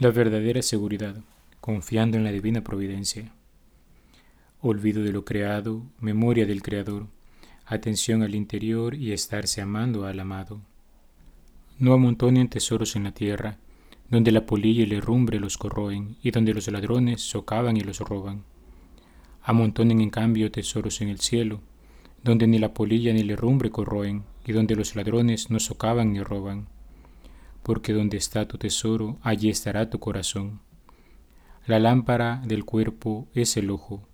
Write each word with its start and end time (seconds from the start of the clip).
La 0.00 0.12
verdadera 0.12 0.62
seguridad, 0.62 1.16
confiando 1.60 2.16
en 2.16 2.22
la 2.22 2.30
divina 2.30 2.62
providencia. 2.62 3.32
Olvido 4.60 5.02
de 5.02 5.10
lo 5.10 5.24
creado, 5.24 5.82
memoria 5.98 6.46
del 6.46 6.62
Creador, 6.62 7.08
atención 7.66 8.22
al 8.22 8.36
interior 8.36 8.94
y 8.94 9.10
estarse 9.10 9.60
amando 9.60 10.06
al 10.06 10.20
amado. 10.20 10.60
No 11.80 11.94
amontonen 11.94 12.48
tesoros 12.48 12.94
en 12.94 13.02
la 13.02 13.12
tierra, 13.12 13.58
donde 14.08 14.30
la 14.30 14.46
polilla 14.46 14.82
y 14.82 14.84
el 14.84 14.92
herrumbre 14.92 15.40
los 15.40 15.58
corroen, 15.58 16.14
y 16.22 16.30
donde 16.30 16.54
los 16.54 16.68
ladrones 16.68 17.20
socavan 17.22 17.76
y 17.76 17.80
los 17.80 17.98
roban. 17.98 18.44
Amontonen 19.42 20.00
en 20.00 20.10
cambio 20.10 20.52
tesoros 20.52 21.00
en 21.00 21.08
el 21.08 21.18
cielo, 21.18 21.60
donde 22.22 22.46
ni 22.46 22.60
la 22.60 22.72
polilla 22.72 23.12
ni 23.12 23.22
el 23.22 23.30
herrumbre 23.30 23.70
corroen, 23.70 24.22
y 24.46 24.52
donde 24.52 24.76
los 24.76 24.94
ladrones 24.94 25.50
no 25.50 25.58
socavan 25.58 26.12
ni 26.12 26.20
roban. 26.20 26.68
Porque 27.68 27.92
donde 27.92 28.16
está 28.16 28.48
tu 28.48 28.56
tesoro, 28.56 29.18
allí 29.20 29.50
estará 29.50 29.90
tu 29.90 29.98
corazón. 29.98 30.60
La 31.66 31.78
lámpara 31.78 32.40
del 32.46 32.64
cuerpo 32.64 33.28
es 33.34 33.58
el 33.58 33.68
ojo. 33.68 34.08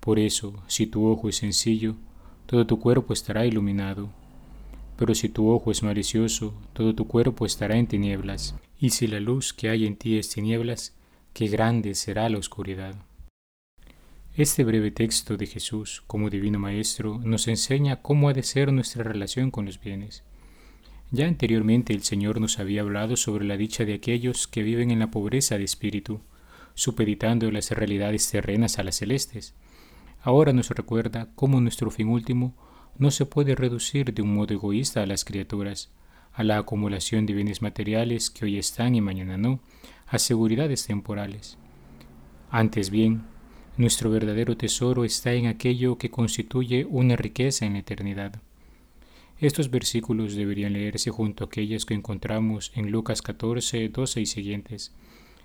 Por 0.00 0.18
eso, 0.18 0.64
si 0.66 0.88
tu 0.88 1.06
ojo 1.06 1.28
es 1.28 1.36
sencillo, 1.36 1.94
todo 2.46 2.66
tu 2.66 2.80
cuerpo 2.80 3.12
estará 3.12 3.46
iluminado. 3.46 4.10
Pero 4.96 5.14
si 5.14 5.28
tu 5.28 5.48
ojo 5.48 5.70
es 5.70 5.84
malicioso, 5.84 6.54
todo 6.72 6.92
tu 6.92 7.06
cuerpo 7.06 7.46
estará 7.46 7.76
en 7.76 7.86
tinieblas. 7.86 8.56
Y 8.80 8.90
si 8.90 9.06
la 9.06 9.20
luz 9.20 9.52
que 9.52 9.68
hay 9.68 9.86
en 9.86 9.94
ti 9.94 10.18
es 10.18 10.30
tinieblas, 10.30 10.96
qué 11.34 11.46
grande 11.46 11.94
será 11.94 12.28
la 12.28 12.38
oscuridad. 12.38 12.96
Este 14.34 14.64
breve 14.64 14.90
texto 14.90 15.36
de 15.36 15.46
Jesús 15.46 16.02
como 16.08 16.30
Divino 16.30 16.58
Maestro 16.58 17.20
nos 17.22 17.46
enseña 17.46 18.02
cómo 18.02 18.28
ha 18.28 18.32
de 18.32 18.42
ser 18.42 18.72
nuestra 18.72 19.04
relación 19.04 19.52
con 19.52 19.66
los 19.66 19.78
bienes. 19.78 20.24
Ya 21.10 21.26
anteriormente 21.26 21.94
el 21.94 22.02
Señor 22.02 22.40
nos 22.40 22.58
había 22.58 22.82
hablado 22.82 23.16
sobre 23.16 23.46
la 23.46 23.56
dicha 23.56 23.84
de 23.84 23.94
aquellos 23.94 24.46
que 24.46 24.62
viven 24.62 24.90
en 24.90 24.98
la 24.98 25.10
pobreza 25.10 25.56
de 25.56 25.64
espíritu, 25.64 26.20
supeditando 26.74 27.50
las 27.50 27.70
realidades 27.70 28.30
terrenas 28.30 28.78
a 28.78 28.84
las 28.84 28.96
celestes. 28.96 29.54
Ahora 30.20 30.52
nos 30.52 30.70
recuerda 30.70 31.28
cómo 31.34 31.60
nuestro 31.60 31.90
fin 31.90 32.08
último 32.08 32.54
no 32.98 33.10
se 33.10 33.24
puede 33.24 33.54
reducir 33.54 34.12
de 34.12 34.20
un 34.20 34.34
modo 34.34 34.52
egoísta 34.52 35.02
a 35.02 35.06
las 35.06 35.24
criaturas, 35.24 35.90
a 36.34 36.44
la 36.44 36.58
acumulación 36.58 37.24
de 37.24 37.32
bienes 37.32 37.62
materiales 37.62 38.28
que 38.28 38.44
hoy 38.44 38.58
están 38.58 38.94
y 38.94 39.00
mañana 39.00 39.38
no, 39.38 39.60
a 40.06 40.18
seguridades 40.18 40.86
temporales. 40.86 41.56
Antes 42.50 42.90
bien, 42.90 43.22
nuestro 43.76 44.10
verdadero 44.10 44.56
tesoro 44.56 45.04
está 45.04 45.32
en 45.32 45.46
aquello 45.46 45.96
que 45.96 46.10
constituye 46.10 46.84
una 46.84 47.16
riqueza 47.16 47.64
en 47.64 47.74
la 47.74 47.78
eternidad. 47.78 48.42
Estos 49.40 49.70
versículos 49.70 50.34
deberían 50.34 50.72
leerse 50.72 51.10
junto 51.10 51.44
a 51.44 51.46
aquellos 51.46 51.86
que 51.86 51.94
encontramos 51.94 52.72
en 52.74 52.90
Lucas 52.90 53.22
14, 53.22 53.88
12 53.88 54.20
y 54.20 54.26
siguientes, 54.26 54.92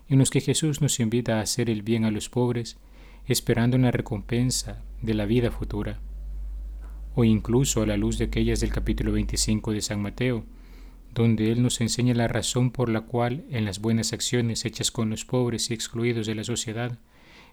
en 0.10 0.18
los 0.18 0.32
que 0.32 0.42
Jesús 0.42 0.82
nos 0.82 1.00
invita 1.00 1.38
a 1.38 1.42
hacer 1.42 1.70
el 1.70 1.84
bien 1.84 2.04
a 2.04 2.10
los 2.10 2.28
pobres, 2.28 2.78
esperando 3.28 3.78
una 3.78 3.92
recompensa 3.92 4.82
de 5.04 5.14
la 5.14 5.26
vida 5.26 5.52
futura. 5.52 6.00
O 7.14 7.24
incluso 7.24 7.84
a 7.84 7.86
la 7.86 7.96
luz 7.96 8.18
de 8.18 8.26
aquellas 8.26 8.62
del 8.62 8.72
capítulo 8.72 9.12
25 9.12 9.74
de 9.74 9.82
San 9.82 10.02
Mateo, 10.02 10.44
donde 11.14 11.52
Él 11.52 11.62
nos 11.62 11.80
enseña 11.80 12.16
la 12.16 12.28
razón 12.28 12.72
por 12.72 12.90
la 12.90 13.02
cual 13.02 13.46
en 13.52 13.64
las 13.64 13.80
buenas 13.80 14.12
acciones 14.12 14.66
hechas 14.66 14.90
con 14.90 15.12
los 15.12 15.24
pobres 15.24 15.70
y 15.70 15.76
excluidos 15.76 16.26
de 16.26 16.34
la 16.34 16.44
sociedad, 16.44 16.98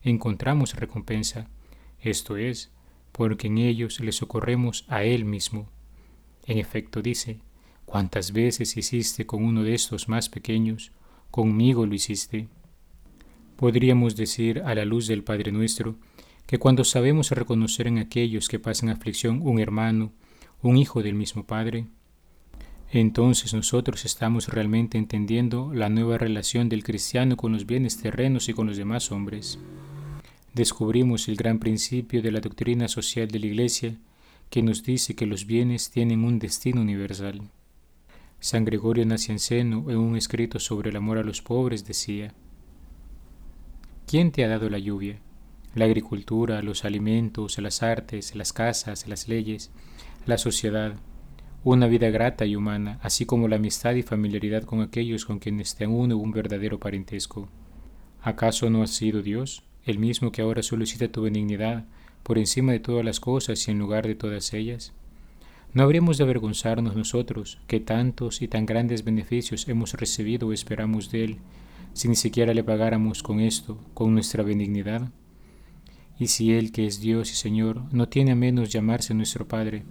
encontramos 0.03 0.75
recompensa, 0.75 1.51
esto 2.01 2.39
es, 2.39 2.73
porque 3.13 3.49
en 3.49 3.59
ellos 3.59 4.01
le 4.01 4.13
socorremos 4.13 4.87
a 4.89 5.05
Él 5.05 5.27
mismo. 5.27 5.69
En 6.47 6.59
efecto 6.59 7.03
dice, 7.03 7.41
cuántas 7.85 8.33
veces 8.33 8.77
hiciste 8.77 9.27
con 9.27 9.45
uno 9.45 9.63
de 9.63 9.75
estos 9.75 10.09
más 10.09 10.29
pequeños, 10.29 10.93
conmigo 11.31 11.87
lo 11.87 11.95
hiciste. 11.95 12.49
Podríamos 13.57 14.17
decir 14.17 14.63
a 14.65 14.75
la 14.75 14.85
luz 14.85 15.07
del 15.07 15.23
Padre 15.23 15.53
nuestro, 15.53 15.97
que 16.47 16.59
cuando 16.59 16.85
sabemos 16.85 17.31
reconocer 17.31 17.87
en 17.87 17.99
aquellos 17.99 18.49
que 18.49 18.59
pasan 18.59 18.89
aflicción 18.89 19.41
un 19.43 19.61
hermano, 19.61 20.13
un 20.63 20.77
hijo 20.77 21.03
del 21.03 21.15
mismo 21.15 21.45
Padre, 21.45 21.87
entonces 22.91 23.55
nosotros 23.55 24.05
estamos 24.05 24.49
realmente 24.49 24.99
entendiendo 24.99 25.73
la 25.73 25.89
nueva 25.89 26.19
relación 26.19 26.69
del 26.69 26.83
cristiano 26.83 27.37
con 27.37 27.53
los 27.53 27.67
bienes 27.67 27.99
terrenos 27.99 28.49
y 28.49 28.53
con 28.53 28.67
los 28.67 28.77
demás 28.77 29.13
hombres 29.13 29.59
descubrimos 30.55 31.29
el 31.29 31.37
gran 31.37 31.59
principio 31.59 32.23
de 32.23 32.33
la 32.33 32.41
doctrina 32.41 32.89
social 32.89 33.29
de 33.29 33.39
la 33.39 33.47
Iglesia 33.47 33.97
que 34.51 34.63
nos 34.63 34.83
dice 34.83 35.15
que 35.15 35.27
los 35.27 35.47
bienes 35.47 35.91
tienen 35.91 36.25
un 36.25 36.39
destino 36.39 36.81
universal. 36.81 37.43
San 38.41 38.65
Gregorio 38.65 39.07
Nacianceno, 39.07 39.91
en 39.91 39.99
un 39.99 40.17
escrito 40.17 40.59
sobre 40.59 40.91
el 40.91 40.97
amor 40.97 41.19
a 41.19 41.23
los 41.23 41.41
pobres, 41.41 41.87
decía, 41.87 42.35
¿Quién 44.07 44.33
te 44.33 44.45
ha 44.45 44.49
dado 44.49 44.69
la 44.69 44.79
lluvia? 44.79 45.21
La 45.75 45.85
agricultura, 45.85 46.63
los 46.63 46.85
alimentos, 46.85 47.59
las 47.59 47.83
artes, 47.83 48.35
las 48.35 48.53
casas, 48.53 49.07
las 49.07 49.29
leyes, 49.29 49.71
la 50.27 50.37
sociedad, 50.37 50.97
una 51.63 51.87
vida 51.87 52.11
grata 52.11 52.45
y 52.45 52.57
humana, 52.57 52.99
así 53.03 53.27
como 53.27 53.47
la 53.47 53.57
amistad 53.57 53.95
y 53.95 54.03
familiaridad 54.03 54.65
con 54.65 54.81
aquellos 54.81 55.25
con 55.25 55.39
quienes 55.39 55.77
te 55.77 55.87
une 55.87 56.15
un 56.15 56.33
verdadero 56.33 56.81
parentesco. 56.81 57.49
¿Acaso 58.21 58.69
no 58.69 58.83
ha 58.83 58.87
sido 58.87 59.23
Dios? 59.23 59.63
el 59.85 59.99
mismo 59.99 60.31
que 60.31 60.43
ahora 60.43 60.63
solicita 60.63 61.09
tu 61.09 61.23
benignidad 61.23 61.87
por 62.23 62.39
encima 62.39 62.73
de 62.73 62.81
todas 62.81 63.05
las 63.05 63.21
cosas 63.21 63.67
y 63.67 63.71
en 63.71 63.79
lugar 63.79 64.07
de 64.07 64.15
todas 64.15 64.53
ellas? 64.53 64.93
¿No 65.73 65.85
habríamos 65.85 66.19
de 66.19 66.25
avergonzarnos 66.25 66.97
nosotros 66.97 67.59
que 67.69 67.79
tantos 67.79 68.43
y 68.43 68.49
tan 68.49 68.67
grandes 68.67 69.05
beneficios 69.05 69.69
hemos 69.69 69.95
recibido 69.95 70.49
o 70.49 70.53
esperamos 70.53 71.13
de 71.13 71.25
Él, 71.25 71.39
si 71.93 72.09
ni 72.09 72.17
siquiera 72.17 72.55
le 72.55 72.65
pagáramos 72.65 73.23
con 73.23 73.39
esto, 73.39 73.79
con 73.95 74.13
nuestra 74.13 74.43
benignidad? 74.43 75.11
Y 76.19 76.27
si 76.27 76.53
Él, 76.53 76.73
que 76.73 76.87
es 76.87 77.01
Dios 77.01 77.31
y 77.31 77.35
Señor, 77.35 77.83
no 77.93 78.09
tiene 78.09 78.33
a 78.33 78.37
menos 78.37 78.71
llamarse 78.71 79.15
nuestro 79.15 79.47
Padre, 79.47 79.85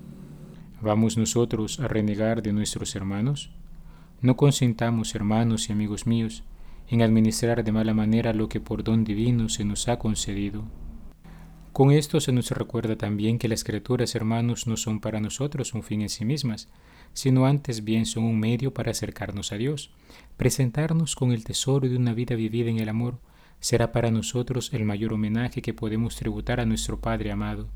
¿vamos 0.81 1.17
nosotros 1.17 1.79
a 1.79 1.87
renegar 1.87 2.43
de 2.43 2.51
nuestros 2.51 2.93
hermanos? 2.95 3.51
No 4.21 4.35
consintamos, 4.35 5.15
hermanos 5.15 5.69
y 5.69 5.71
amigos 5.71 6.05
míos, 6.05 6.43
en 6.89 7.01
administrar 7.01 7.63
de 7.63 7.71
mala 7.71 7.93
manera 7.93 8.33
lo 8.33 8.49
que 8.49 8.59
por 8.59 8.83
don 8.83 9.05
divino 9.05 9.47
se 9.47 9.63
nos 9.63 9.87
ha 9.87 9.97
concedido. 9.97 10.65
Con 11.79 11.93
esto 11.93 12.19
se 12.19 12.33
nos 12.33 12.51
recuerda 12.51 12.97
también 12.97 13.39
que 13.39 13.47
las 13.47 13.63
criaturas 13.63 14.13
hermanos 14.13 14.67
no 14.67 14.75
son 14.75 14.99
para 14.99 15.21
nosotros 15.21 15.73
un 15.73 15.81
fin 15.81 16.01
en 16.01 16.09
sí 16.09 16.25
mismas, 16.25 16.67
sino 17.13 17.45
antes 17.45 17.85
bien 17.85 18.05
son 18.05 18.25
un 18.25 18.37
medio 18.37 18.73
para 18.73 18.91
acercarnos 18.91 19.53
a 19.53 19.55
Dios. 19.55 19.89
Presentarnos 20.35 21.15
con 21.15 21.31
el 21.31 21.45
tesoro 21.45 21.87
de 21.87 21.95
una 21.95 22.13
vida 22.13 22.35
vivida 22.35 22.69
en 22.69 22.79
el 22.79 22.89
amor 22.89 23.17
será 23.61 23.93
para 23.93 24.11
nosotros 24.11 24.73
el 24.73 24.83
mayor 24.83 25.13
homenaje 25.13 25.61
que 25.61 25.73
podemos 25.73 26.17
tributar 26.17 26.59
a 26.59 26.65
nuestro 26.65 26.99
Padre 26.99 27.31
amado, 27.31 27.69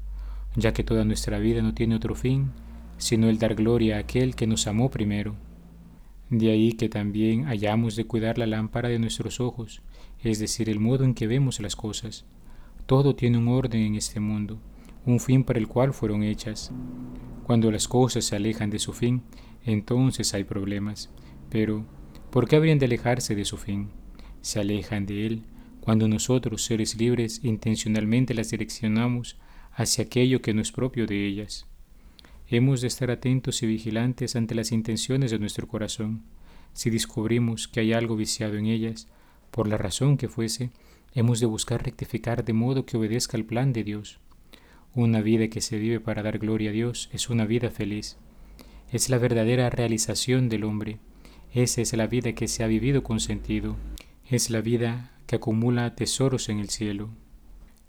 ya 0.58 0.74
que 0.74 0.84
toda 0.84 1.06
nuestra 1.06 1.40
vida 1.40 1.62
no 1.62 1.74
tiene 1.74 1.96
otro 1.96 2.14
fin, 2.14 2.52
sino 2.98 3.30
el 3.30 3.40
dar 3.40 3.56
gloria 3.56 3.96
a 3.96 4.00
aquel 4.00 4.36
que 4.36 4.48
nos 4.48 4.68
amó 4.68 4.92
primero. 4.92 5.34
De 6.30 6.52
ahí 6.52 6.74
que 6.74 6.90
también 6.90 7.48
hayamos 7.48 7.96
de 7.96 8.04
cuidar 8.04 8.38
la 8.38 8.48
lámpara 8.48 8.90
de 8.90 9.00
nuestros 9.00 9.40
ojos, 9.40 9.82
es 10.22 10.40
decir, 10.40 10.70
el 10.70 10.82
modo 10.82 11.06
en 11.06 11.14
que 11.14 11.26
vemos 11.26 11.62
las 11.62 11.78
cosas. 11.78 12.26
Todo 12.86 13.16
tiene 13.16 13.38
un 13.38 13.48
orden 13.48 13.82
en 13.82 13.96
este 13.96 14.20
mundo, 14.20 14.60
un 15.06 15.20
fin 15.20 15.44
para 15.44 15.60
el 15.60 15.68
cual 15.68 15.94
fueron 15.94 16.24
hechas. 16.24 16.72
Cuando 17.44 17.72
las 17.72 17.88
cosas 17.88 18.26
se 18.26 18.36
alejan 18.36 18.70
de 18.70 18.80
su 18.80 18.94
fin, 18.94 19.24
entonces 19.64 20.34
hay 20.34 20.44
problemas. 20.44 21.10
Pero, 21.50 21.86
¿por 22.30 22.48
qué 22.48 22.56
habrían 22.56 22.80
de 22.80 22.86
alejarse 22.86 23.36
de 23.36 23.46
su 23.46 23.58
fin? 23.58 23.90
Se 24.42 24.60
alejan 24.60 25.06
de 25.06 25.26
él 25.26 25.44
cuando 25.84 26.08
nosotros, 26.08 26.64
seres 26.64 26.98
libres, 26.98 27.42
intencionalmente 27.44 28.34
las 28.34 28.52
direccionamos 28.52 29.38
hacia 29.74 30.06
aquello 30.06 30.42
que 30.42 30.54
no 30.54 30.62
es 30.62 30.72
propio 30.72 31.06
de 31.06 31.28
ellas. 31.28 31.68
Hemos 32.48 32.80
de 32.80 32.88
estar 32.88 33.12
atentos 33.12 33.64
y 33.64 33.68
vigilantes 33.68 34.38
ante 34.38 34.56
las 34.56 34.72
intenciones 34.72 35.32
de 35.32 35.40
nuestro 35.40 35.68
corazón. 35.68 36.24
Si 36.72 36.90
descubrimos 36.90 37.68
que 37.68 37.82
hay 37.82 37.92
algo 37.92 38.16
viciado 38.16 38.56
en 38.56 38.68
ellas, 38.68 39.10
por 39.52 39.68
la 39.68 39.78
razón 39.78 40.16
que 40.16 40.30
fuese, 40.30 40.72
hemos 41.14 41.40
de 41.40 41.46
buscar 41.46 41.84
rectificar 41.84 42.44
de 42.44 42.54
modo 42.54 42.86
que 42.86 42.98
obedezca 42.98 43.38
al 43.38 43.46
plan 43.46 43.74
de 43.74 43.84
Dios. 43.84 44.20
Una 44.96 45.22
vida 45.22 45.48
que 45.48 45.62
se 45.62 45.78
vive 45.78 46.00
para 46.00 46.24
dar 46.24 46.40
gloria 46.40 46.70
a 46.70 46.74
Dios 46.74 47.10
es 47.14 47.30
una 47.30 47.46
vida 47.46 47.72
feliz. 47.72 48.18
Es 48.92 49.10
la 49.10 49.18
verdadera 49.18 49.70
realización 49.70 50.50
del 50.50 50.64
hombre. 50.64 51.00
Esa 51.54 51.82
es 51.82 51.94
la 51.94 52.08
vida 52.08 52.34
que 52.34 52.48
se 52.48 52.64
ha 52.64 52.68
vivido 52.68 53.04
con 53.04 53.20
sentido. 53.20 53.76
Es 54.30 54.50
la 54.50 54.62
vida 54.62 55.12
que 55.26 55.38
acumula 55.38 55.96
tesoros 55.96 56.50
en 56.50 56.60
el 56.60 56.70
cielo. 56.70 57.10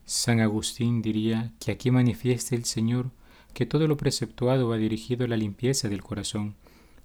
San 0.06 0.40
Agustín 0.40 1.02
diría 1.02 1.52
que 1.60 1.72
aquí 1.72 1.90
manifiesta 1.90 2.54
el 2.54 2.64
Señor 2.64 3.10
que 3.54 3.66
todo 3.66 3.86
lo 3.86 3.96
preceptuado 3.96 4.68
va 4.68 4.76
dirigido 4.76 5.24
a 5.24 5.28
la 5.28 5.36
limpieza 5.36 5.88
del 5.88 6.02
corazón. 6.02 6.54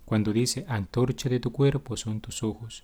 Cuando 0.05 0.33
dice 0.33 0.65
antorcha 0.67 1.29
de 1.29 1.39
tu 1.39 1.51
cuerpo 1.51 1.95
son 1.95 2.19
tus 2.19 2.43
ojos. 2.43 2.83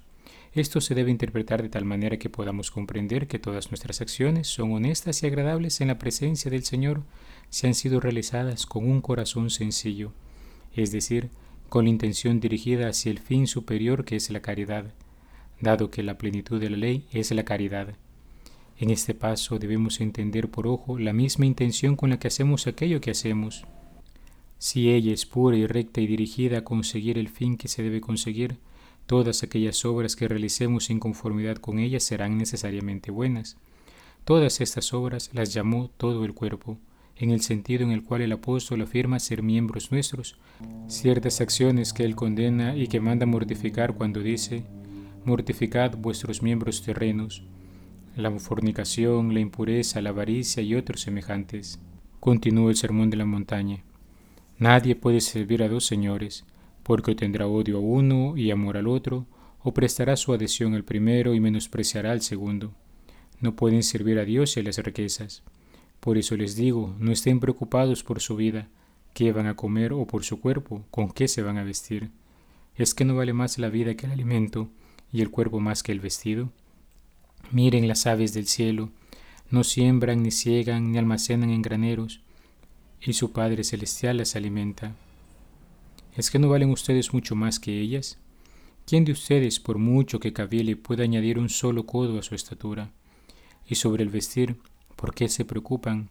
Esto 0.55 0.79
se 0.79 0.95
debe 0.95 1.11
interpretar 1.11 1.61
de 1.61 1.67
tal 1.67 1.83
manera 1.83 2.17
que 2.17 2.29
podamos 2.29 2.71
comprender 2.71 3.27
que 3.27 3.39
todas 3.39 3.71
nuestras 3.71 3.99
acciones 3.99 4.47
son 4.47 4.71
honestas 4.71 5.21
y 5.21 5.27
agradables 5.27 5.81
en 5.81 5.89
la 5.89 5.99
presencia 5.99 6.49
del 6.49 6.63
Señor 6.63 7.03
si 7.49 7.67
han 7.67 7.73
sido 7.73 7.99
realizadas 7.99 8.65
con 8.65 8.89
un 8.89 9.01
corazón 9.01 9.49
sencillo, 9.49 10.13
es 10.73 10.93
decir, 10.93 11.29
con 11.67 11.83
la 11.83 11.89
intención 11.89 12.39
dirigida 12.39 12.87
hacia 12.87 13.11
el 13.11 13.19
fin 13.19 13.47
superior 13.47 14.05
que 14.05 14.15
es 14.15 14.29
la 14.29 14.41
caridad, 14.41 14.93
dado 15.59 15.91
que 15.91 16.03
la 16.03 16.17
plenitud 16.17 16.61
de 16.61 16.69
la 16.69 16.77
ley 16.77 17.05
es 17.11 17.31
la 17.31 17.43
caridad. 17.43 17.89
En 18.77 18.91
este 18.91 19.13
paso 19.13 19.59
debemos 19.59 19.99
entender 19.99 20.49
por 20.49 20.67
ojo 20.67 20.97
la 20.97 21.11
misma 21.11 21.45
intención 21.45 21.97
con 21.97 22.11
la 22.11 22.17
que 22.17 22.29
hacemos 22.29 22.65
aquello 22.65 23.01
que 23.01 23.11
hacemos. 23.11 23.65
Si 24.57 24.89
ella 24.89 25.11
es 25.11 25.25
pura 25.25 25.57
y 25.57 25.67
recta 25.67 25.99
y 25.99 26.07
dirigida 26.07 26.59
a 26.59 26.63
conseguir 26.63 27.17
el 27.17 27.27
fin 27.27 27.57
que 27.57 27.67
se 27.67 27.83
debe 27.83 27.99
conseguir, 27.99 28.57
todas 29.05 29.43
aquellas 29.43 29.85
obras 29.85 30.15
que 30.15 30.27
realicemos 30.27 30.89
en 30.89 30.99
conformidad 30.99 31.57
con 31.57 31.79
ella 31.79 31.99
serán 31.99 32.37
necesariamente 32.37 33.11
buenas. 33.11 33.57
Todas 34.23 34.61
estas 34.61 34.93
obras 34.93 35.29
las 35.33 35.53
llamó 35.53 35.89
todo 35.97 36.25
el 36.25 36.33
cuerpo, 36.33 36.77
en 37.17 37.29
el 37.29 37.41
sentido 37.41 37.83
en 37.83 37.91
el 37.91 38.03
cual 38.03 38.21
el 38.21 38.31
apóstol 38.31 38.81
afirma 38.81 39.19
ser 39.19 39.41
miembros 39.43 39.91
nuestros, 39.91 40.37
ciertas 40.87 41.41
acciones 41.41 41.93
que 41.93 42.03
él 42.03 42.15
condena 42.15 42.75
y 42.75 42.87
que 42.87 42.99
manda 42.99 43.25
mortificar 43.25 43.95
cuando 43.95 44.21
dice, 44.21 44.65
mortificad 45.23 45.95
vuestros 45.97 46.41
miembros 46.41 46.81
terrenos, 46.81 47.43
la 48.15 48.31
fornicación, 48.39 49.33
la 49.33 49.39
impureza, 49.39 50.01
la 50.01 50.09
avaricia 50.09 50.63
y 50.63 50.75
otros 50.75 51.01
semejantes. 51.01 51.79
Continúa 52.19 52.69
el 52.71 52.77
sermón 52.77 53.09
de 53.09 53.17
la 53.17 53.25
montaña. 53.25 53.83
Nadie 54.57 54.95
puede 54.95 55.21
servir 55.21 55.63
a 55.63 55.67
dos 55.67 55.85
señores, 55.85 56.45
porque 56.85 57.15
tendrá 57.15 57.47
odio 57.47 57.77
a 57.77 57.79
uno 57.79 58.37
y 58.37 58.51
amor 58.51 58.77
al 58.77 58.87
otro, 58.87 59.25
o 59.63 59.73
prestará 59.73 60.15
su 60.15 60.33
adhesión 60.33 60.75
al 60.75 60.83
primero 60.83 61.33
y 61.33 61.39
menospreciará 61.39 62.11
al 62.11 62.21
segundo. 62.21 62.75
No 63.41 63.55
pueden 63.55 63.81
servir 63.81 64.19
a 64.19 64.23
Dios 64.23 64.55
y 64.55 64.59
a 64.59 64.63
las 64.63 64.77
riquezas. 64.77 65.41
Por 65.99 66.19
eso 66.19 66.37
les 66.37 66.55
digo, 66.55 66.95
no 66.99 67.11
estén 67.11 67.39
preocupados 67.39 68.03
por 68.03 68.21
su 68.21 68.35
vida, 68.35 68.67
qué 69.15 69.31
van 69.31 69.47
a 69.47 69.55
comer 69.55 69.93
o 69.93 70.05
por 70.05 70.23
su 70.23 70.39
cuerpo, 70.39 70.85
con 70.91 71.09
qué 71.09 71.27
se 71.27 71.41
van 71.41 71.57
a 71.57 71.63
vestir. 71.63 72.11
¿Es 72.75 72.93
que 72.93 73.03
no 73.03 73.15
vale 73.15 73.33
más 73.33 73.57
la 73.57 73.69
vida 73.69 73.95
que 73.95 74.05
el 74.05 74.11
alimento 74.11 74.69
y 75.11 75.21
el 75.21 75.31
cuerpo 75.31 75.59
más 75.59 75.81
que 75.81 75.91
el 75.91 75.99
vestido? 75.99 76.51
Miren 77.49 77.87
las 77.87 78.05
aves 78.05 78.31
del 78.35 78.45
cielo, 78.45 78.91
no 79.49 79.63
siembran, 79.63 80.21
ni 80.21 80.29
ciegan, 80.29 80.91
ni 80.91 80.99
almacenan 80.99 81.49
en 81.49 81.63
graneros, 81.63 82.21
y 83.01 83.13
su 83.13 83.31
Padre 83.31 83.63
Celestial 83.63 84.17
las 84.17 84.35
alimenta. 84.35 84.95
¿Es 86.15 86.31
que 86.31 86.39
no 86.39 86.47
valen 86.47 86.69
ustedes 86.69 87.13
mucho 87.13 87.35
más 87.35 87.59
que 87.59 87.81
ellas? 87.81 88.17
¿Quién 88.85 89.03
de 89.03 89.11
ustedes, 89.11 89.59
por 89.59 89.77
mucho 89.77 90.21
que 90.21 90.31
cavile, 90.31 90.77
puede 90.77 91.03
añadir 91.03 91.37
un 91.37 91.49
solo 91.49 91.85
codo 91.85 92.17
a 92.17 92.23
su 92.23 92.35
estatura? 92.35 92.93
Y 93.67 93.75
sobre 93.75 94.03
el 94.03 94.09
vestir, 94.09 94.55
¿por 94.95 95.13
qué 95.13 95.27
se 95.27 95.43
preocupan? 95.43 96.09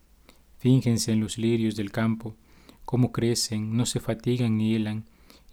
Fíngense 0.58 1.12
en 1.12 1.20
los 1.20 1.38
lirios 1.38 1.74
del 1.74 1.90
campo, 1.90 2.36
cómo 2.84 3.12
crecen, 3.12 3.78
no 3.78 3.86
se 3.86 3.98
fatigan 3.98 4.58
ni 4.58 4.74
helan, 4.74 5.04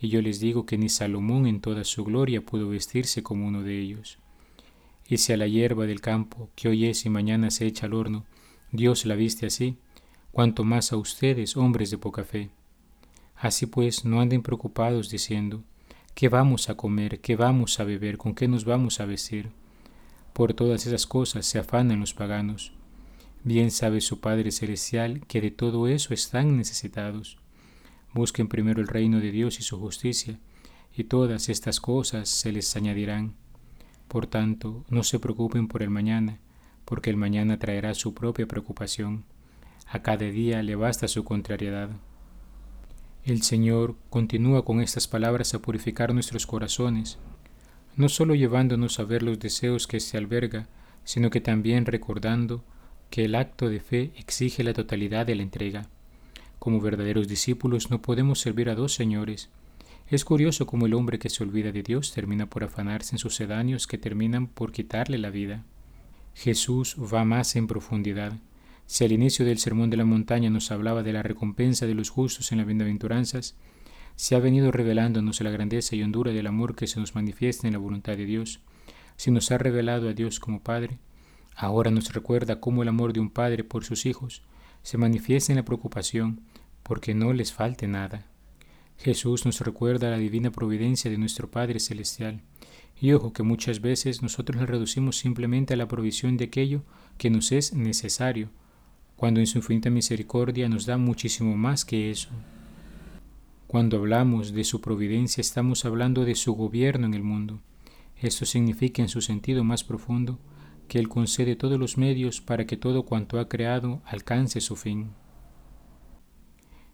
y 0.01 0.09
yo 0.09 0.21
les 0.21 0.41
digo 0.41 0.65
que 0.65 0.77
ni 0.77 0.89
Salomón 0.89 1.47
en 1.47 1.61
toda 1.61 1.85
su 1.85 2.03
gloria 2.03 2.41
pudo 2.41 2.67
vestirse 2.67 3.23
como 3.23 3.47
uno 3.47 3.63
de 3.63 3.79
ellos. 3.79 4.17
Y 5.07 5.17
si 5.17 5.31
a 5.31 5.37
la 5.37 5.47
hierba 5.47 5.85
del 5.85 6.01
campo, 6.01 6.49
que 6.55 6.67
hoy 6.67 6.87
es 6.87 7.05
y 7.05 7.09
mañana 7.09 7.51
se 7.51 7.67
echa 7.67 7.85
al 7.85 7.93
horno, 7.93 8.25
Dios 8.73 9.05
la 9.05 9.15
viste 9.15 9.45
así, 9.45 9.77
cuanto 10.31 10.65
más 10.65 10.91
a 10.91 10.97
ustedes, 10.97 11.55
hombres 11.55 11.89
de 11.89 11.97
poca 11.97 12.25
fe. 12.25 12.49
Así 13.41 13.65
pues, 13.65 14.05
no 14.05 14.21
anden 14.21 14.43
preocupados 14.43 15.09
diciendo, 15.09 15.63
¿qué 16.13 16.29
vamos 16.29 16.69
a 16.69 16.77
comer? 16.77 17.21
¿qué 17.21 17.35
vamos 17.35 17.79
a 17.79 17.83
beber? 17.83 18.19
¿con 18.19 18.35
qué 18.35 18.47
nos 18.47 18.65
vamos 18.65 18.99
a 18.99 19.05
vestir? 19.05 19.49
Por 20.31 20.53
todas 20.53 20.85
esas 20.85 21.07
cosas 21.07 21.47
se 21.47 21.57
afanan 21.57 21.99
los 21.99 22.13
paganos. 22.13 22.71
Bien 23.43 23.71
sabe 23.71 23.99
su 24.01 24.19
Padre 24.19 24.51
Celestial 24.51 25.25
que 25.25 25.41
de 25.41 25.49
todo 25.49 25.87
eso 25.87 26.13
están 26.13 26.55
necesitados. 26.55 27.39
Busquen 28.13 28.47
primero 28.47 28.79
el 28.79 28.87
reino 28.87 29.19
de 29.19 29.31
Dios 29.31 29.59
y 29.59 29.63
su 29.63 29.79
justicia, 29.79 30.37
y 30.95 31.05
todas 31.05 31.49
estas 31.49 31.79
cosas 31.79 32.29
se 32.29 32.51
les 32.51 32.75
añadirán. 32.75 33.33
Por 34.07 34.27
tanto, 34.27 34.85
no 34.87 35.01
se 35.01 35.17
preocupen 35.17 35.67
por 35.67 35.81
el 35.81 35.89
mañana, 35.89 36.37
porque 36.85 37.09
el 37.09 37.17
mañana 37.17 37.57
traerá 37.57 37.95
su 37.95 38.13
propia 38.13 38.45
preocupación. 38.45 39.23
A 39.87 40.03
cada 40.03 40.25
día 40.25 40.61
le 40.61 40.75
basta 40.75 41.07
su 41.07 41.23
contrariedad. 41.23 41.89
El 43.23 43.43
Señor 43.43 43.95
continúa 44.09 44.65
con 44.65 44.81
estas 44.81 45.07
palabras 45.07 45.53
a 45.53 45.59
purificar 45.59 46.11
nuestros 46.11 46.47
corazones, 46.47 47.19
no 47.95 48.09
solo 48.09 48.33
llevándonos 48.33 48.99
a 48.99 49.03
ver 49.03 49.21
los 49.21 49.37
deseos 49.37 49.85
que 49.85 49.99
se 49.99 50.17
alberga, 50.17 50.67
sino 51.03 51.29
que 51.29 51.39
también 51.39 51.85
recordando 51.85 52.63
que 53.11 53.25
el 53.25 53.35
acto 53.35 53.69
de 53.69 53.79
fe 53.79 54.11
exige 54.17 54.63
la 54.63 54.73
totalidad 54.73 55.27
de 55.27 55.35
la 55.35 55.43
entrega. 55.43 55.87
Como 56.57 56.81
verdaderos 56.81 57.27
discípulos 57.27 57.91
no 57.91 58.01
podemos 58.01 58.39
servir 58.39 58.71
a 58.71 58.75
dos 58.75 58.95
señores. 58.95 59.49
Es 60.09 60.25
curioso 60.25 60.65
cómo 60.65 60.87
el 60.87 60.95
hombre 60.95 61.19
que 61.19 61.29
se 61.29 61.43
olvida 61.43 61.71
de 61.71 61.83
Dios 61.83 62.13
termina 62.13 62.49
por 62.49 62.63
afanarse 62.63 63.13
en 63.15 63.19
sucedáneos 63.19 63.85
que 63.85 63.99
terminan 63.99 64.47
por 64.47 64.71
quitarle 64.71 65.19
la 65.19 65.29
vida. 65.29 65.63
Jesús 66.33 66.95
va 66.97 67.23
más 67.23 67.55
en 67.55 67.67
profundidad. 67.67 68.33
Si 68.91 69.05
al 69.05 69.13
inicio 69.13 69.45
del 69.45 69.57
Sermón 69.57 69.89
de 69.89 69.95
la 69.95 70.03
Montaña 70.03 70.49
nos 70.49 70.69
hablaba 70.69 71.01
de 71.01 71.13
la 71.13 71.23
recompensa 71.23 71.85
de 71.85 71.93
los 71.93 72.09
justos 72.09 72.51
en 72.51 72.57
las 72.57 72.67
bienaventuranzas, 72.67 73.55
se 74.17 74.35
ha 74.35 74.39
venido 74.39 74.69
revelándonos 74.69 75.39
la 75.39 75.49
grandeza 75.49 75.95
y 75.95 76.03
hondura 76.03 76.33
del 76.33 76.45
amor 76.45 76.75
que 76.75 76.87
se 76.87 76.99
nos 76.99 77.15
manifiesta 77.15 77.67
en 77.67 77.73
la 77.73 77.79
voluntad 77.79 78.17
de 78.17 78.25
Dios. 78.25 78.59
Si 79.15 79.31
nos 79.31 79.49
ha 79.49 79.57
revelado 79.57 80.09
a 80.09 80.13
Dios 80.13 80.41
como 80.41 80.61
Padre, 80.61 80.99
ahora 81.55 81.89
nos 81.89 82.11
recuerda 82.11 82.59
cómo 82.59 82.81
el 82.83 82.89
amor 82.89 83.13
de 83.13 83.21
un 83.21 83.29
Padre 83.29 83.63
por 83.63 83.85
sus 83.85 84.05
hijos 84.05 84.41
se 84.83 84.97
manifiesta 84.97 85.53
en 85.53 85.59
la 85.59 85.63
preocupación 85.63 86.41
porque 86.83 87.13
no 87.13 87.31
les 87.31 87.53
falte 87.53 87.87
nada. 87.87 88.25
Jesús 88.97 89.45
nos 89.45 89.61
recuerda 89.61 90.09
la 90.09 90.17
divina 90.17 90.51
providencia 90.51 91.09
de 91.09 91.17
nuestro 91.17 91.49
Padre 91.49 91.79
Celestial. 91.79 92.41
Y 92.99 93.13
ojo 93.13 93.31
que 93.31 93.43
muchas 93.43 93.79
veces 93.79 94.21
nosotros 94.21 94.59
le 94.59 94.67
reducimos 94.67 95.17
simplemente 95.17 95.75
a 95.75 95.77
la 95.77 95.87
provisión 95.87 96.35
de 96.35 96.43
aquello 96.43 96.83
que 97.17 97.29
nos 97.29 97.53
es 97.53 97.73
necesario, 97.73 98.49
cuando 99.21 99.39
en 99.39 99.45
su 99.45 99.59
infinita 99.59 99.91
misericordia 99.91 100.67
nos 100.67 100.87
da 100.87 100.97
muchísimo 100.97 101.55
más 101.55 101.85
que 101.85 102.09
eso. 102.09 102.29
Cuando 103.67 103.97
hablamos 103.97 104.51
de 104.51 104.63
su 104.63 104.81
providencia 104.81 105.41
estamos 105.41 105.85
hablando 105.85 106.25
de 106.25 106.33
su 106.33 106.53
gobierno 106.55 107.05
en 107.05 107.13
el 107.13 107.21
mundo. 107.21 107.61
Esto 108.19 108.47
significa 108.47 108.99
en 109.03 109.09
su 109.09 109.21
sentido 109.21 109.63
más 109.63 109.83
profundo 109.83 110.39
que 110.87 110.97
Él 110.97 111.07
concede 111.07 111.55
todos 111.55 111.79
los 111.79 111.99
medios 111.99 112.41
para 112.41 112.65
que 112.65 112.77
todo 112.77 113.03
cuanto 113.03 113.39
ha 113.39 113.47
creado 113.47 114.01
alcance 114.05 114.59
su 114.59 114.75
fin. 114.75 115.11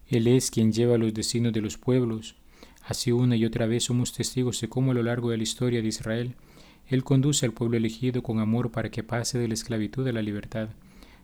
Él 0.06 0.26
es 0.26 0.50
quien 0.50 0.70
lleva 0.70 0.98
los 0.98 1.14
destinos 1.14 1.54
de 1.54 1.62
los 1.62 1.78
pueblos. 1.78 2.36
Así 2.84 3.10
una 3.10 3.36
y 3.36 3.46
otra 3.46 3.64
vez 3.64 3.84
somos 3.84 4.12
testigos 4.12 4.60
de 4.60 4.68
cómo 4.68 4.90
a 4.90 4.94
lo 4.94 5.02
largo 5.02 5.30
de 5.30 5.38
la 5.38 5.44
historia 5.44 5.80
de 5.80 5.88
Israel, 5.88 6.34
Él 6.88 7.04
conduce 7.04 7.46
al 7.46 7.54
pueblo 7.54 7.78
elegido 7.78 8.22
con 8.22 8.38
amor 8.38 8.70
para 8.70 8.90
que 8.90 9.02
pase 9.02 9.38
de 9.38 9.48
la 9.48 9.54
esclavitud 9.54 10.06
a 10.06 10.12
la 10.12 10.20
libertad 10.20 10.68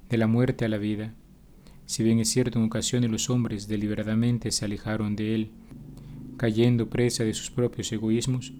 de 0.08 0.18
la 0.18 0.26
muerte 0.26 0.64
a 0.64 0.68
la 0.68 0.78
vida. 0.78 1.14
Si 1.86 2.02
bien 2.02 2.18
es 2.18 2.30
cierto 2.30 2.58
en 2.58 2.66
ocasiones 2.66 3.10
los 3.10 3.30
hombres 3.30 3.68
deliberadamente 3.68 4.50
se 4.50 4.64
alejaron 4.64 5.16
de 5.16 5.34
Él, 5.34 5.50
cayendo 6.36 6.88
presa 6.88 7.24
de 7.24 7.34
sus 7.34 7.50
propios 7.50 7.92
egoísmos, 7.92 8.52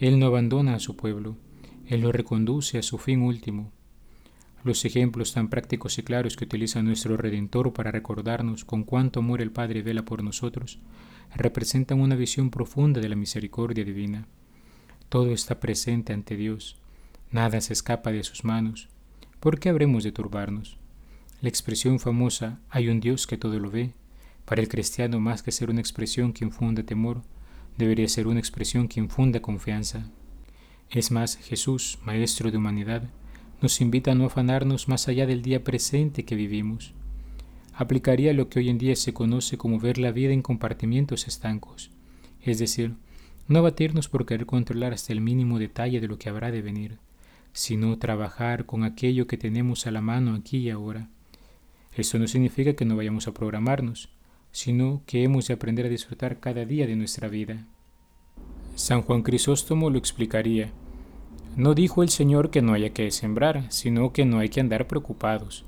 Él 0.00 0.18
no 0.18 0.26
abandona 0.26 0.74
a 0.74 0.80
su 0.80 0.96
pueblo, 0.96 1.36
Él 1.86 2.00
lo 2.00 2.12
reconduce 2.12 2.78
a 2.78 2.82
su 2.82 2.98
fin 2.98 3.22
último. 3.22 3.72
Los 4.64 4.84
ejemplos 4.84 5.32
tan 5.32 5.48
prácticos 5.48 5.98
y 5.98 6.02
claros 6.02 6.36
que 6.36 6.44
utiliza 6.44 6.82
nuestro 6.82 7.16
Redentor 7.16 7.72
para 7.72 7.90
recordarnos 7.90 8.64
con 8.64 8.84
cuánto 8.84 9.20
amor 9.20 9.42
el 9.42 9.50
Padre 9.50 9.82
vela 9.82 10.04
por 10.04 10.22
nosotros, 10.22 10.78
representan 11.34 12.00
una 12.00 12.14
visión 12.14 12.50
profunda 12.50 13.00
de 13.00 13.08
la 13.08 13.16
misericordia 13.16 13.84
divina. 13.84 14.28
Todo 15.08 15.32
está 15.32 15.58
presente 15.58 16.12
ante 16.12 16.36
Dios, 16.36 16.76
nada 17.30 17.60
se 17.60 17.72
escapa 17.72 18.12
de 18.12 18.22
sus 18.22 18.44
manos. 18.44 18.88
¿Por 19.40 19.58
qué 19.58 19.68
habremos 19.68 20.04
de 20.04 20.12
turbarnos? 20.12 20.78
La 21.42 21.48
expresión 21.48 21.98
famosa 21.98 22.60
hay 22.70 22.88
un 22.88 23.00
Dios 23.00 23.26
que 23.26 23.36
todo 23.36 23.58
lo 23.58 23.68
ve, 23.68 23.94
para 24.44 24.62
el 24.62 24.68
cristiano 24.68 25.18
más 25.18 25.42
que 25.42 25.50
ser 25.50 25.70
una 25.70 25.80
expresión 25.80 26.32
que 26.32 26.44
infunda 26.44 26.84
temor, 26.84 27.22
debería 27.76 28.08
ser 28.08 28.28
una 28.28 28.38
expresión 28.38 28.86
que 28.86 29.00
infunda 29.00 29.42
confianza. 29.42 30.08
Es 30.88 31.10
más, 31.10 31.38
Jesús, 31.38 31.98
Maestro 32.04 32.52
de 32.52 32.58
humanidad, 32.58 33.10
nos 33.60 33.80
invita 33.80 34.12
a 34.12 34.14
no 34.14 34.26
afanarnos 34.26 34.86
más 34.86 35.08
allá 35.08 35.26
del 35.26 35.42
día 35.42 35.64
presente 35.64 36.24
que 36.24 36.36
vivimos. 36.36 36.94
Aplicaría 37.74 38.32
lo 38.34 38.48
que 38.48 38.60
hoy 38.60 38.68
en 38.68 38.78
día 38.78 38.94
se 38.94 39.12
conoce 39.12 39.58
como 39.58 39.80
ver 39.80 39.98
la 39.98 40.12
vida 40.12 40.32
en 40.32 40.42
compartimientos 40.42 41.26
estancos, 41.26 41.90
es 42.40 42.60
decir, 42.60 42.94
no 43.48 43.58
abatirnos 43.58 44.08
por 44.08 44.26
querer 44.26 44.46
controlar 44.46 44.92
hasta 44.92 45.12
el 45.12 45.20
mínimo 45.20 45.58
detalle 45.58 46.00
de 46.00 46.06
lo 46.06 46.18
que 46.18 46.28
habrá 46.28 46.52
de 46.52 46.62
venir, 46.62 46.98
sino 47.52 47.98
trabajar 47.98 48.64
con 48.64 48.84
aquello 48.84 49.26
que 49.26 49.38
tenemos 49.38 49.88
a 49.88 49.90
la 49.90 50.02
mano 50.02 50.36
aquí 50.36 50.58
y 50.58 50.70
ahora 50.70 51.08
esto 51.94 52.18
no 52.18 52.26
significa 52.26 52.74
que 52.74 52.84
no 52.84 52.96
vayamos 52.96 53.28
a 53.28 53.34
programarnos, 53.34 54.08
sino 54.50 55.02
que 55.06 55.22
hemos 55.22 55.48
de 55.48 55.54
aprender 55.54 55.86
a 55.86 55.90
disfrutar 55.90 56.40
cada 56.40 56.64
día 56.64 56.86
de 56.86 56.96
nuestra 56.96 57.28
vida. 57.28 57.66
San 58.74 59.02
Juan 59.02 59.22
Crisóstomo 59.22 59.90
lo 59.90 59.98
explicaría. 59.98 60.70
No 61.56 61.74
dijo 61.74 62.02
el 62.02 62.08
Señor 62.08 62.50
que 62.50 62.62
no 62.62 62.72
haya 62.72 62.90
que 62.90 63.10
sembrar, 63.10 63.70
sino 63.70 64.12
que 64.12 64.24
no 64.24 64.38
hay 64.38 64.48
que 64.48 64.60
andar 64.60 64.86
preocupados. 64.86 65.64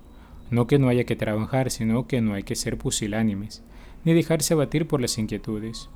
No 0.50 0.66
que 0.66 0.78
no 0.78 0.88
haya 0.88 1.04
que 1.04 1.16
trabajar, 1.16 1.70
sino 1.70 2.06
que 2.06 2.20
no 2.20 2.34
hay 2.34 2.42
que 2.42 2.56
ser 2.56 2.78
pusilánimes, 2.78 3.62
ni 4.04 4.14
dejarse 4.14 4.54
abatir 4.54 4.86
por 4.86 5.00
las 5.00 5.18
inquietudes. 5.18 5.90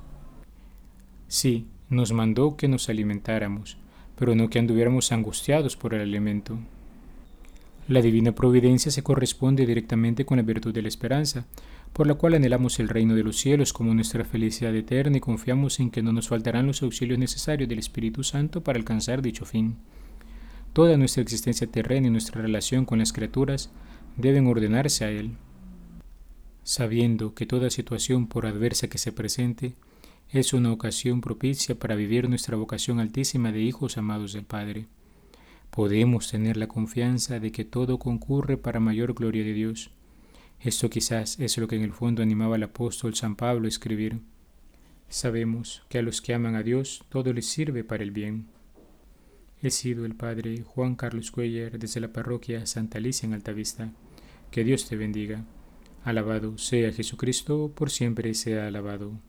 Sí, 1.27 1.67
nos 1.89 2.11
mandó 2.11 2.57
que 2.57 2.67
nos 2.67 2.89
alimentáramos, 2.89 3.77
pero 4.15 4.35
no 4.35 4.49
que 4.49 4.59
anduviéramos 4.59 5.11
angustiados 5.11 5.75
por 5.75 5.93
el 5.93 6.01
alimento. 6.01 6.59
La 7.89 8.03
divina 8.03 8.33
providencia 8.33 8.91
se 8.91 9.01
corresponde 9.01 9.65
directamente 9.65 10.23
con 10.23 10.37
la 10.37 10.43
virtud 10.43 10.71
de 10.71 10.83
la 10.83 10.87
esperanza, 10.87 11.47
por 11.91 12.05
la 12.05 12.13
cual 12.13 12.35
anhelamos 12.35 12.79
el 12.79 12.87
reino 12.87 13.15
de 13.15 13.23
los 13.23 13.37
cielos 13.37 13.73
como 13.73 13.95
nuestra 13.95 14.23
felicidad 14.23 14.75
eterna 14.75 15.17
y 15.17 15.21
confiamos 15.21 15.79
en 15.79 15.89
que 15.89 16.03
no 16.03 16.13
nos 16.13 16.27
faltarán 16.27 16.67
los 16.67 16.83
auxilios 16.83 17.17
necesarios 17.17 17.67
del 17.67 17.79
Espíritu 17.79 18.23
Santo 18.23 18.61
para 18.61 18.77
alcanzar 18.77 19.23
dicho 19.23 19.43
fin. 19.43 19.77
Toda 20.73 20.97
nuestra 20.97 21.23
existencia 21.23 21.65
terrena 21.65 22.05
y 22.05 22.11
nuestra 22.11 22.43
relación 22.43 22.85
con 22.85 22.99
las 22.99 23.11
criaturas 23.11 23.71
deben 24.17 24.45
ordenarse 24.45 25.05
a 25.05 25.09
Él, 25.09 25.31
sabiendo 26.61 27.33
que 27.33 27.47
toda 27.47 27.71
situación, 27.71 28.27
por 28.27 28.45
adversa 28.45 28.87
que 28.87 28.99
se 28.99 29.11
presente, 29.11 29.73
es 30.29 30.53
una 30.53 30.71
ocasión 30.71 31.21
propicia 31.21 31.73
para 31.73 31.95
vivir 31.95 32.29
nuestra 32.29 32.55
vocación 32.55 32.99
altísima 32.99 33.51
de 33.51 33.61
hijos 33.61 33.97
amados 33.97 34.33
del 34.33 34.43
Padre. 34.45 34.85
Podemos 35.69 36.29
tener 36.29 36.57
la 36.57 36.67
confianza 36.67 37.39
de 37.39 37.51
que 37.51 37.65
todo 37.65 37.99
concurre 37.99 38.57
para 38.57 38.79
mayor 38.79 39.13
gloria 39.13 39.43
de 39.43 39.53
Dios. 39.53 39.91
Esto 40.59 40.89
quizás 40.89 41.39
es 41.39 41.57
lo 41.57 41.67
que 41.67 41.75
en 41.75 41.83
el 41.83 41.93
fondo 41.93 42.21
animaba 42.21 42.55
al 42.55 42.63
apóstol 42.63 43.15
San 43.15 43.35
Pablo 43.35 43.65
a 43.65 43.69
escribir. 43.69 44.19
Sabemos 45.07 45.83
que 45.87 45.99
a 45.99 46.01
los 46.01 46.21
que 46.21 46.33
aman 46.33 46.55
a 46.55 46.63
Dios 46.63 47.03
todo 47.09 47.33
les 47.33 47.45
sirve 47.45 47.83
para 47.83 48.03
el 48.03 48.11
bien. 48.11 48.47
He 49.61 49.71
sido 49.71 50.05
el 50.05 50.15
Padre 50.15 50.63
Juan 50.63 50.95
Carlos 50.95 51.31
Cuellar 51.31 51.77
desde 51.77 51.99
la 51.99 52.13
parroquia 52.13 52.65
Santa 52.65 52.97
Alicia 52.97 53.27
en 53.27 53.33
Altavista. 53.33 53.91
Que 54.51 54.63
Dios 54.63 54.87
te 54.87 54.95
bendiga. 54.95 55.45
Alabado 56.03 56.57
sea 56.57 56.91
Jesucristo, 56.91 57.71
por 57.75 57.89
siempre 57.89 58.33
sea 58.33 58.67
alabado. 58.67 59.19